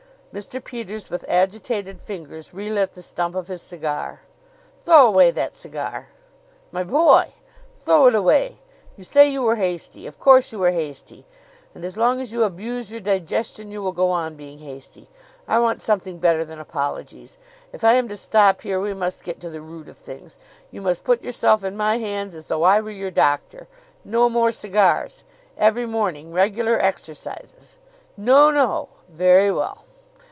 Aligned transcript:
Mr. 0.33 0.63
Peters, 0.63 1.09
with 1.09 1.25
agitated 1.27 2.01
fingers, 2.01 2.53
relit 2.53 2.93
the 2.93 3.01
stump 3.01 3.35
of 3.35 3.49
his 3.49 3.61
cigar. 3.61 4.21
"Throw 4.81 5.05
away 5.05 5.29
that 5.31 5.53
cigar!" 5.53 6.07
"My 6.71 6.85
boy!" 6.85 7.33
"Throw 7.73 8.05
it 8.07 8.15
away! 8.15 8.57
You 8.95 9.03
say 9.03 9.29
you 9.29 9.41
were 9.43 9.57
hasty. 9.57 10.07
Of 10.07 10.21
course 10.21 10.53
you 10.53 10.59
were 10.59 10.71
hasty; 10.71 11.25
and 11.75 11.83
as 11.83 11.97
long 11.97 12.21
as 12.21 12.31
you 12.31 12.45
abuse 12.45 12.93
your 12.93 13.01
digestion 13.01 13.73
you 13.73 13.81
will 13.81 13.91
go 13.91 14.09
on 14.09 14.37
being 14.37 14.59
hasty. 14.59 15.09
I 15.49 15.59
want 15.59 15.81
something 15.81 16.17
better 16.17 16.45
than 16.45 16.61
apologies. 16.61 17.37
If 17.73 17.83
I 17.83 17.95
am 17.95 18.07
to 18.07 18.15
stop 18.15 18.61
here 18.61 18.79
we 18.79 18.93
must 18.93 19.25
get 19.25 19.41
to 19.41 19.49
the 19.49 19.59
root 19.59 19.89
of 19.89 19.97
things. 19.97 20.37
You 20.71 20.79
must 20.81 21.03
put 21.03 21.23
yourself 21.23 21.61
in 21.61 21.75
my 21.75 21.97
hands 21.97 22.35
as 22.35 22.45
though 22.47 22.63
I 22.63 22.79
were 22.79 22.89
your 22.91 23.11
doctor. 23.11 23.67
No 24.05 24.29
more 24.29 24.53
cigars. 24.53 25.25
Every 25.57 25.85
morning 25.85 26.31
regular 26.31 26.79
exercises." 26.79 27.79
"No, 28.15 28.49
no!" 28.49 28.87
"Very 29.11 29.51
well!" 29.51 29.83